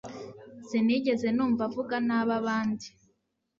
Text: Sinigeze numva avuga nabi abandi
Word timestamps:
Sinigeze 0.67 1.27
numva 1.35 1.61
avuga 1.69 1.95
nabi 2.07 2.31
abandi 2.39 2.87